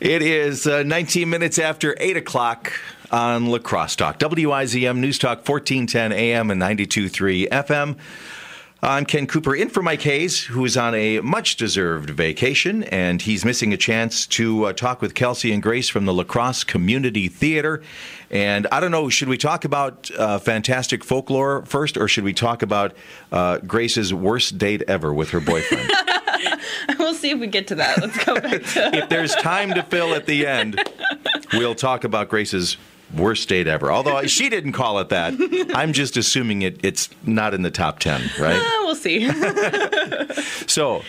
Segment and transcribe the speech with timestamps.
[0.00, 2.70] It is uh, 19 minutes after 8 o'clock
[3.10, 4.18] on La Crosse Talk.
[4.18, 7.96] WIZM News Talk 1410 AM and 92.3 FM.
[8.82, 13.22] I'm Ken Cooper, in for Mike Hayes, who is on a much deserved vacation, and
[13.22, 16.62] he's missing a chance to uh, talk with Kelsey and Grace from the La Crosse
[16.62, 17.82] Community Theater.
[18.30, 22.34] And I don't know, should we talk about uh, fantastic folklore first, or should we
[22.34, 22.94] talk about
[23.32, 25.90] uh, Grace's worst date ever with her boyfriend?
[27.16, 28.00] see if we get to that.
[28.00, 28.94] Let's go back to.
[28.96, 30.82] if there's time to fill at the end,
[31.52, 32.76] we'll talk about Grace's
[33.14, 33.90] worst date ever.
[33.90, 35.34] Although she didn't call it that,
[35.74, 38.56] I'm just assuming it, it's not in the top 10, right?
[38.56, 39.30] Uh, we'll see.
[40.66, 41.02] so,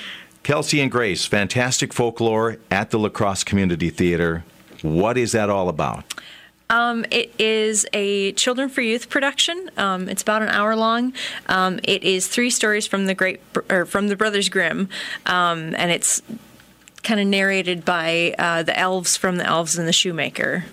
[0.43, 4.43] Kelsey and Grace, fantastic folklore at the La Crosse Community Theater.
[4.81, 6.13] What is that all about?
[6.69, 9.71] Um, it is a Children for Youth production.
[9.77, 11.13] Um, it's about an hour long.
[11.47, 14.89] Um, it is three stories from the great or from the Brothers Grimm,
[15.25, 16.21] um, and it's
[17.03, 20.65] kind of narrated by uh, the elves from the Elves and the Shoemaker.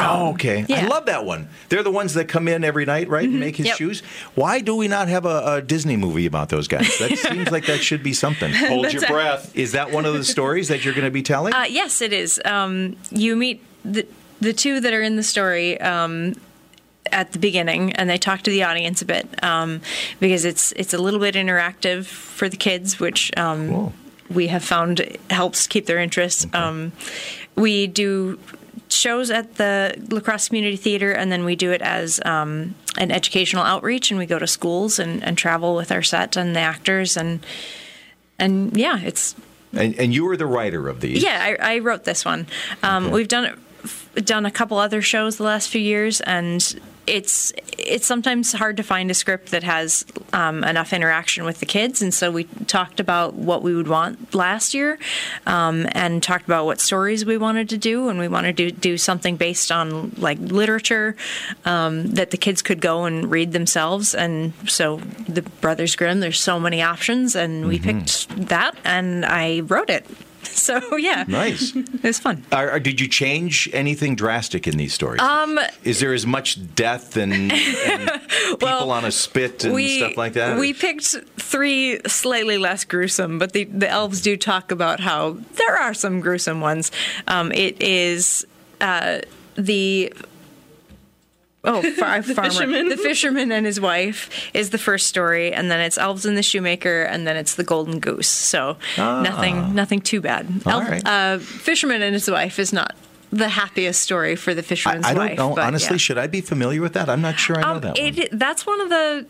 [0.00, 0.64] Oh, okay.
[0.68, 0.84] yeah.
[0.84, 1.48] I love that one.
[1.68, 3.76] They're the ones that come in every night, right, and make his Yep.
[3.76, 4.00] shoes.
[4.36, 6.96] Why do we not have a, a Disney movie about those guys?
[7.00, 8.52] That seems like that should be something.
[8.54, 9.54] Hold your breath.
[9.56, 11.52] Is that one of the stories that you're going to be telling?
[11.52, 12.40] Uh, yes, it is.
[12.44, 14.06] Um, you meet the
[14.40, 15.80] the two that are in the story.
[15.80, 16.34] Um,
[17.10, 19.80] at the beginning, and they talk to the audience a bit um,
[20.20, 23.92] because it's it's a little bit interactive for the kids, which um, Cool.
[24.28, 26.54] we have found helps keep their interest.
[26.54, 26.92] Um,
[27.56, 28.38] we do
[28.90, 33.10] shows at the La Crosse Community Theater, and then we do it as um, an
[33.10, 36.60] educational outreach, and we go to schools and, and travel with our set and the
[36.60, 37.40] actors, and
[38.38, 39.34] and yeah, it's
[39.72, 41.22] and, and you were the writer of these.
[41.22, 42.46] yeah, I, I wrote this one.
[42.82, 43.14] Um, Okay.
[43.14, 43.58] We've done it,
[44.14, 48.82] done a couple other shows the last few years, and it's it's sometimes hard to
[48.82, 52.02] find a script that has um, enough interaction with the kids.
[52.02, 54.98] And so we talked about what we would want last year,
[55.46, 58.98] um, and talked about what stories we wanted to do, and we wanted to do
[58.98, 61.16] something based on like literature
[61.64, 64.14] um, that the kids could go and read themselves.
[64.14, 64.98] And so
[65.28, 70.06] the Brothers Grimm, there's so many options, and we picked that, and I wrote it.
[70.58, 71.74] So yeah, Nice.
[71.76, 72.44] it was fun.
[72.52, 75.20] Are, are- did you change anything drastic in these stories?
[75.22, 78.10] Um, Is there as much death and, and
[78.50, 80.58] people on a spit and we stuff like that?
[80.58, 85.76] we picked three slightly less gruesome, but the the elves do talk about how there
[85.76, 86.90] are some gruesome ones.
[87.28, 88.46] Um, it is
[88.80, 89.20] uh,
[89.54, 90.12] the.
[91.64, 92.50] Oh, far, farmer.
[92.50, 92.88] fisherman.
[92.88, 96.42] The fisherman and his wife is the first story, and then it's elves and the
[96.42, 98.28] shoemaker, and then it's the golden goose.
[98.28, 100.46] So nothing, nothing too bad.
[100.66, 100.70] Ah.
[100.70, 101.06] Elf- right.
[101.06, 102.94] uh, fisherman and his wife is not
[103.30, 105.36] the happiest story for the I, fisherman's I don't wife.
[105.38, 105.54] know.
[105.54, 105.98] but Honestly, yeah.
[105.98, 107.10] should I be familiar with that?
[107.10, 108.38] I'm not sure I know Um, that one.
[108.38, 109.26] That's one of the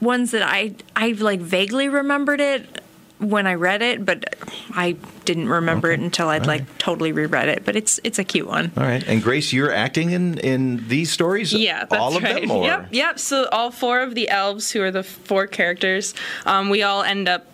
[0.00, 2.81] ones that I I like vaguely remembered it
[3.22, 4.36] when I read it, but
[4.74, 6.78] I didn't remember it until I'd All like right.
[6.78, 7.64] totally reread it.
[7.64, 8.72] But it's it's a cute one.
[8.76, 9.02] All right.
[9.06, 11.52] And Grace, you're acting in, in these stories?
[11.52, 12.40] Yeah, All of right.
[12.42, 12.50] them?
[12.50, 12.64] Or?
[12.64, 13.18] Yep, yep.
[13.18, 16.14] So all four of the elves, who are the four characters,
[16.46, 17.46] um, we all end up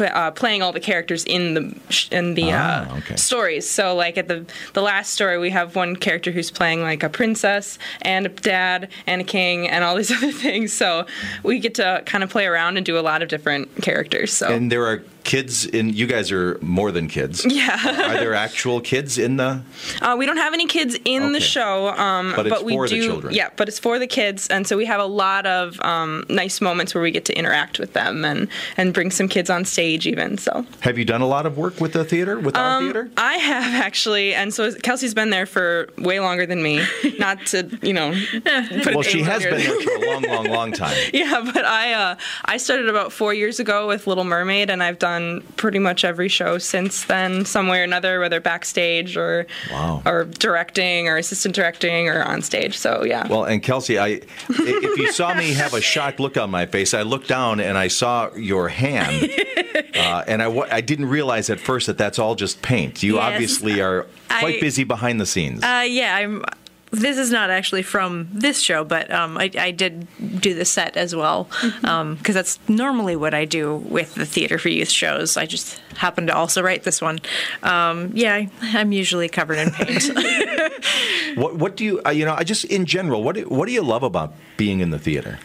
[0.00, 3.16] uh, playing all the characters in the in the Ah, uh, okay.
[3.16, 3.68] stories.
[3.68, 7.08] So like at the the last story, we have one character who's playing like a
[7.08, 10.72] princess and a dad and a king and all these other things.
[10.72, 11.06] So
[11.42, 14.32] we get to kind of play around and do a lot of different characters.
[14.32, 17.46] So And there are kids in, you guys are more than kids.
[17.48, 17.78] yeah.
[18.10, 19.60] Are there actual kids in the,
[20.02, 21.32] Uh, we don't have any kids in Okay.
[21.34, 23.06] the show, um, But it's we for the do.
[23.06, 23.34] children.
[23.34, 26.60] Yeah, but it's for the kids, and so we have a lot of um, nice
[26.60, 30.04] moments where we get to interact with them and and bring some kids on stage,
[30.12, 30.36] even.
[30.46, 33.04] So have you done a lot of work with the theater, with Um, our theater?
[33.16, 36.74] I have actually, and so Kelsey's been there for way longer than me.
[37.26, 37.58] Not to
[37.88, 38.10] you know,
[38.84, 40.96] put Well, an she has been there for a long, long, long time.
[41.12, 42.14] Yeah, but I uh,
[42.54, 45.19] I started about four years ago with Little Mermaid, and I've done
[45.56, 50.02] pretty much every show since then, some way or another, whether backstage or Wow.
[50.06, 52.76] or directing or assistant directing or on stage.
[52.78, 53.26] So yeah.
[53.28, 56.94] Well, and Kelsey, I, if you saw me have a shocked look on my face,
[56.94, 59.30] I looked down and I saw your hand,
[59.94, 63.02] uh, and I, I didn't realize at first that that's all just paint.
[63.02, 63.22] You Yes.
[63.32, 65.62] obviously are quite I- busy behind the scenes.
[65.62, 66.44] Uh, yeah, I'm.
[66.92, 70.08] This is not actually from this show, but um, I, I did
[70.40, 71.48] do the set as well
[71.82, 75.36] because that's normally what I do with the Theater for Youth shows.
[75.36, 77.20] I just happen to also write this one.
[77.62, 80.10] Um, yeah, I, I'm usually covered in paint.
[81.36, 83.72] what, what do you, uh, you know, I just in general, what do, what do
[83.72, 85.38] you love about being in the theater?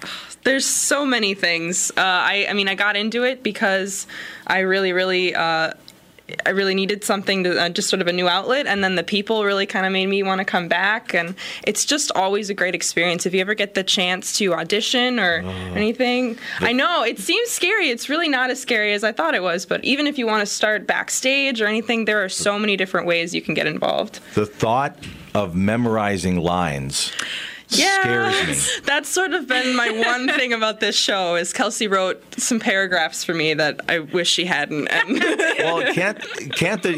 [0.44, 1.92] There's so many things.
[1.92, 4.08] Uh, I, I mean, I got into it because
[4.48, 5.74] I really, really uh,
[6.46, 9.04] I really needed something to uh, just sort of a new outlet, and then the
[9.04, 11.36] people really kind of made me want to come back, and
[11.66, 13.26] it's just always a great experience.
[13.26, 15.44] If you ever get the chance to audition or
[15.76, 17.90] anything, I know it seems scary.
[17.90, 20.42] It's really not as scary as I thought it was, but even if you want
[20.42, 24.20] to start backstage or anything, there are so many different ways you can get involved.
[24.34, 24.98] The thought
[25.36, 27.12] of memorizing lines
[27.68, 28.82] scares me.
[28.86, 33.24] That's sort of been my one thing about this show is Kelsey wrote some paragraphs
[33.24, 34.88] for me that I wish she hadn't.
[34.88, 35.20] And
[35.60, 36.20] Well, can't
[36.56, 36.94] can't the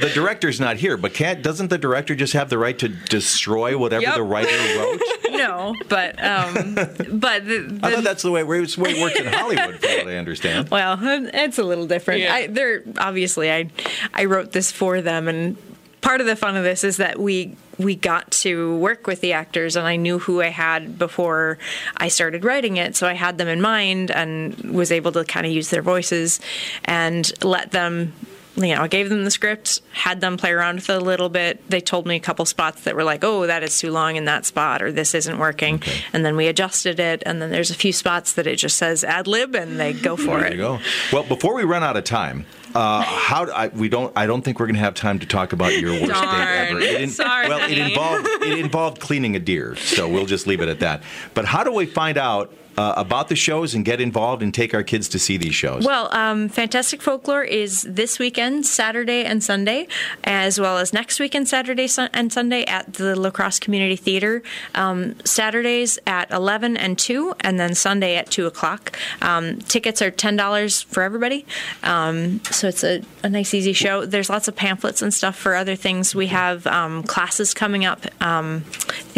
[0.00, 3.76] the director's not here, but can't doesn't the director just have the right to destroy
[3.76, 4.14] whatever Yep.
[4.14, 5.00] the writer wrote?
[5.30, 9.18] no, but um, but the, I thought that's the way it's the way it works
[9.20, 10.68] in Hollywood, from what I understand.
[10.70, 12.20] Well, it's a little different.
[12.22, 12.34] Yeah.
[12.34, 13.70] I, they're obviously I
[14.14, 15.56] I wrote this for them, and
[16.00, 19.32] part of the fun of this is that we we got to work with the
[19.32, 21.58] actors, and I knew who I had before
[21.96, 25.46] I started writing it, so I had them in mind and was able to kind
[25.46, 26.40] of use their voices
[26.84, 28.14] and let them.
[28.56, 31.28] You know, I gave them the script, had them play around with it a little
[31.28, 31.70] bit.
[31.70, 34.24] They told me a couple spots that were like, "Oh, that is too long in
[34.24, 35.80] that spot," or "This isn't working,"
[36.12, 37.22] and then we adjusted it.
[37.24, 40.16] And then there's a few spots that it just says ad lib, and they go
[40.16, 40.52] for There it.
[40.54, 40.80] you go.
[41.12, 42.46] Well, before we run out of time,
[42.78, 44.12] uh, how do I, we don't?
[44.16, 46.36] I don't think we're going to have time to talk about your worst Darn.
[46.36, 46.80] date ever.
[46.80, 47.48] It in- Sorry.
[47.48, 51.02] Well, it involved it involved cleaning a deer, so we'll just leave it at that.
[51.34, 54.72] But how do we find out uh, about the shows and get involved and take
[54.72, 55.84] our kids to see these shows?
[55.84, 59.88] Well, um, Fantastic Folklore is this weekend, Saturday and Sunday,
[60.22, 64.44] as well as next weekend, Saturday and Sunday at the La Crosse Community Theater.
[64.76, 68.96] Um, Saturdays at 11 and 2, and then Sunday at 2 o'clock.
[69.22, 71.46] Um, tickets are $10 for everybody,
[71.82, 74.06] um, so it's a, a nice, easy show.
[74.06, 76.14] There's lots of pamphlets and stuff for other things.
[76.14, 78.06] We have um, classes coming up.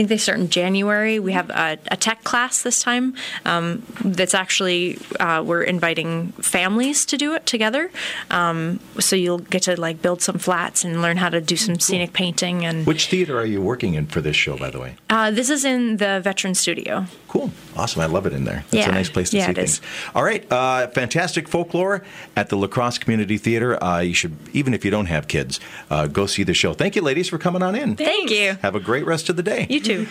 [0.01, 1.19] I think they start in January.
[1.19, 3.15] We have a, a tech class this time
[3.45, 7.91] um, that's actually uh, we're inviting families to do it together.
[8.31, 11.79] Um, so you'll get to like build some flats and learn how to do some
[11.79, 12.65] scenic painting.
[12.65, 14.97] And Which theater are you working in for this show, by the way?
[15.11, 17.05] uh, this is in the Veteran Studio.
[17.29, 17.51] Cool.
[17.77, 18.01] Awesome.
[18.01, 18.65] I love it in there.
[18.71, 19.71] That's a nice place to Yeah, see it things.
[19.75, 19.81] is.
[20.15, 20.51] All right.
[20.51, 22.03] Uh, fantastic folklore
[22.37, 23.83] at the La Crosse Community Theater.
[23.85, 25.61] Uh, you should, even if you don't have kids,
[25.91, 26.73] uh, go see the show.
[26.75, 27.95] Thank you, ladies, for coming on in.
[27.97, 28.57] Thank you.
[28.63, 29.67] Have a great rest of the day.
[29.71, 30.07] You too.